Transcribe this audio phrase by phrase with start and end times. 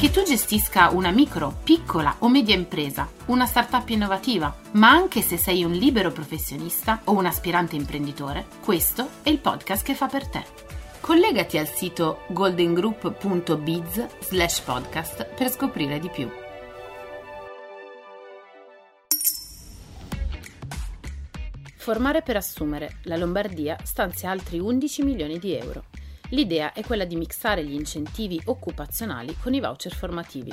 [0.00, 5.36] Che tu gestisca una micro, piccola o media impresa, una startup innovativa, ma anche se
[5.36, 10.26] sei un libero professionista o un aspirante imprenditore, questo è il podcast che fa per
[10.26, 10.42] te.
[11.00, 16.30] Collegati al sito goldengroup.biz slash podcast per scoprire di più.
[21.76, 23.00] Formare per assumere.
[23.02, 25.84] La Lombardia stanzia altri 11 milioni di euro.
[26.30, 30.52] L'idea è quella di mixare gli incentivi occupazionali con i voucher formativi.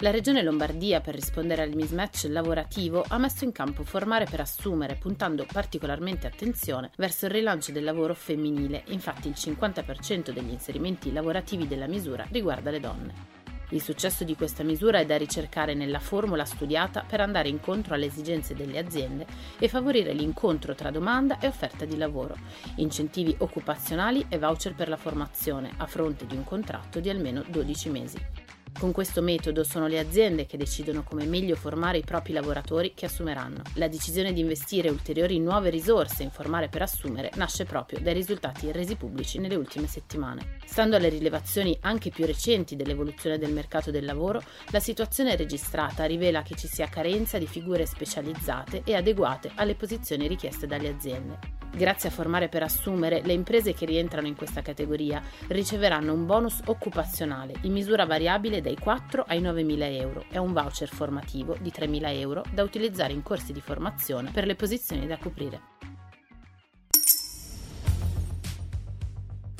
[0.00, 4.96] La Regione Lombardia, per rispondere al mismatch lavorativo, ha messo in campo Formare per assumere,
[4.96, 11.66] puntando particolarmente attenzione verso il rilancio del lavoro femminile, infatti il 50% degli inserimenti lavorativi
[11.66, 13.35] della misura riguarda le donne.
[13.70, 18.06] Il successo di questa misura è da ricercare nella formula studiata per andare incontro alle
[18.06, 19.26] esigenze delle aziende
[19.58, 22.36] e favorire l'incontro tra domanda e offerta di lavoro,
[22.76, 27.90] incentivi occupazionali e voucher per la formazione a fronte di un contratto di almeno 12
[27.90, 28.45] mesi.
[28.78, 33.06] Con questo metodo sono le aziende che decidono come meglio formare i propri lavoratori che
[33.06, 33.62] assumeranno.
[33.74, 38.70] La decisione di investire ulteriori nuove risorse in formare per assumere nasce proprio dai risultati
[38.72, 40.58] resi pubblici nelle ultime settimane.
[40.66, 46.42] Stando alle rilevazioni anche più recenti dell'evoluzione del mercato del lavoro, la situazione registrata rivela
[46.42, 51.55] che ci sia carenza di figure specializzate e adeguate alle posizioni richieste dalle aziende.
[51.72, 56.62] Grazie a Formare per Assumere, le imprese che rientrano in questa categoria riceveranno un bonus
[56.64, 61.70] occupazionale in misura variabile dai 4 ai 9 mila euro e un voucher formativo di
[61.70, 65.75] 3 mila euro da utilizzare in corsi di formazione per le posizioni da coprire.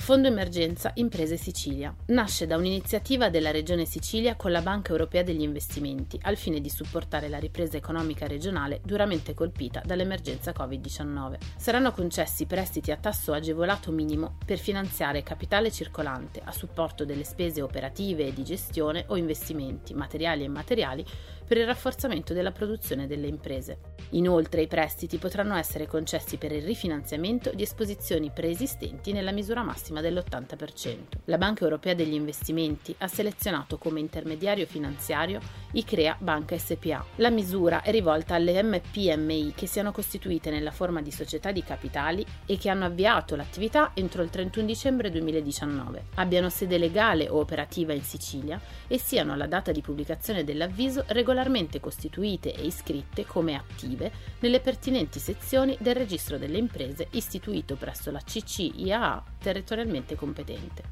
[0.06, 1.93] Fondo Emergenza Imprese Sicilia.
[2.11, 6.71] Nasce da un'iniziativa della Regione Sicilia con la Banca Europea degli Investimenti al fine di
[6.71, 11.39] supportare la ripresa economica regionale duramente colpita dall'emergenza Covid-19.
[11.56, 17.61] Saranno concessi prestiti a tasso agevolato minimo per finanziare capitale circolante a supporto delle spese
[17.61, 21.05] operative e di gestione o investimenti materiali e immateriali
[21.47, 23.94] per il rafforzamento della produzione delle imprese.
[24.11, 29.96] Inoltre i prestiti potranno essere concessi per il rifinanziamento di esposizioni preesistenti nella misura massima
[30.01, 30.97] dell'80%.
[31.25, 35.41] La Banca Europea degli Investimenti ha selezionato come intermediario finanziario
[35.73, 37.05] ICREA Banca SPA.
[37.17, 42.25] La misura è rivolta alle MPMI che siano costituite nella forma di società di capitali
[42.47, 47.93] e che hanno avviato l'attività entro il 31 dicembre 2019, abbiano sede legale o operativa
[47.93, 54.11] in Sicilia e siano alla data di pubblicazione dell'avviso regolarmente costituite e iscritte come attive
[54.41, 60.83] nelle pertinenti sezioni del registro delle imprese istituito presso la CCIAA territorialmente competente.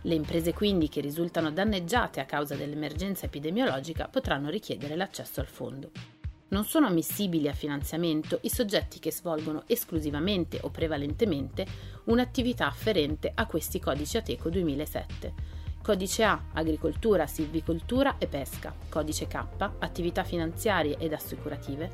[0.00, 5.90] Le imprese quindi che risultano danneggiate a causa dell'emergenza epidemiologica potranno richiedere l'accesso al fondo.
[6.48, 11.66] Non sono ammissibili a finanziamento i soggetti che svolgono esclusivamente o prevalentemente
[12.04, 15.58] un'attività afferente a questi codici Ateco 2007.
[15.82, 18.74] Codice A Agricoltura, Silvicoltura e Pesca.
[18.88, 19.44] Codice K
[19.78, 21.90] Attività finanziarie ed assicurative.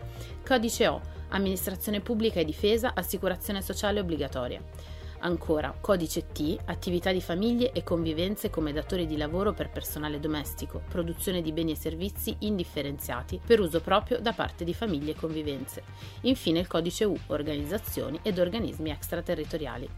[0.47, 1.00] Codice O
[1.31, 4.62] Amministrazione pubblica e difesa, assicurazione sociale obbligatoria.
[5.21, 10.82] Ancora, codice T, attività di famiglie e convivenze come datori di lavoro per personale domestico,
[10.88, 15.82] produzione di beni e servizi indifferenziati per uso proprio da parte di famiglie e convivenze.
[16.22, 19.88] Infine il codice U, organizzazioni ed organismi extraterritoriali.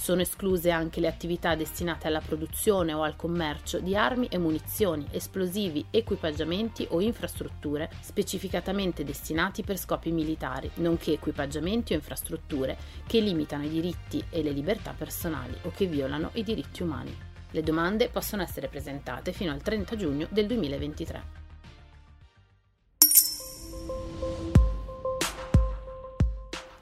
[0.00, 5.06] Sono escluse anche le attività destinate alla produzione o al commercio di armi e munizioni,
[5.10, 13.64] esplosivi, equipaggiamenti o infrastrutture specificatamente destinati per scopi militari, nonché equipaggiamenti o infrastrutture che limitano
[13.64, 17.14] i diritti e le libertà personali o che violano i diritti umani.
[17.50, 21.49] Le domande possono essere presentate fino al 30 giugno del 2023.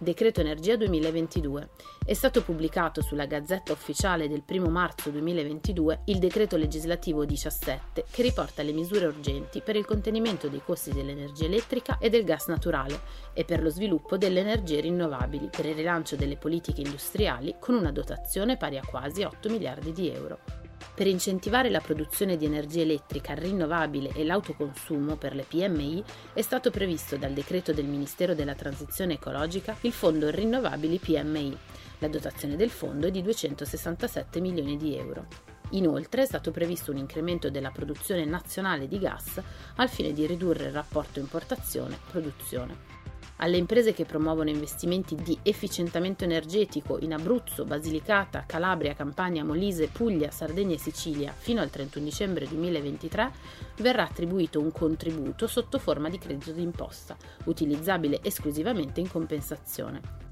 [0.01, 1.71] Decreto Energia 2022.
[2.07, 8.23] È stato pubblicato sulla Gazzetta Ufficiale del 1 marzo 2022 il decreto legislativo 17 che
[8.23, 13.01] riporta le misure urgenti per il contenimento dei costi dell'energia elettrica e del gas naturale
[13.33, 17.91] e per lo sviluppo delle energie rinnovabili per il rilancio delle politiche industriali con una
[17.91, 20.58] dotazione pari a quasi 8 miliardi di euro.
[20.95, 26.03] Per incentivare la produzione di energia elettrica rinnovabile e l'autoconsumo per le PMI
[26.33, 31.57] è stato previsto dal decreto del Ministero della Transizione Ecologica il Fondo Rinnovabili PMI.
[32.01, 35.27] La dotazione del fondo è di 267 milioni di euro.
[35.71, 39.41] Inoltre è stato previsto un incremento della produzione nazionale di gas
[39.77, 43.08] al fine di ridurre il rapporto importazione-produzione.
[43.41, 50.31] Alle imprese che promuovono investimenti di efficientamento energetico in Abruzzo, Basilicata, Calabria, Campania, Molise, Puglia,
[50.31, 53.31] Sardegna e Sicilia fino al 31 dicembre 2023
[53.77, 60.28] verrà attribuito un contributo sotto forma di credito d'imposta, utilizzabile esclusivamente in compensazione.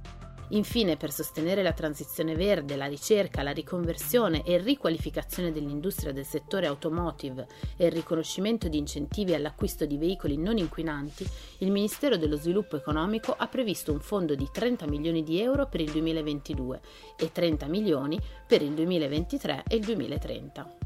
[0.51, 6.67] Infine, per sostenere la transizione verde, la ricerca, la riconversione e riqualificazione dell'industria del settore
[6.67, 11.27] automotive e il riconoscimento di incentivi all'acquisto di veicoli non inquinanti,
[11.59, 15.81] il Ministero dello Sviluppo Economico ha previsto un fondo di 30 milioni di euro per
[15.81, 16.81] il 2022
[17.17, 20.86] e 30 milioni per il 2023 e il 2030.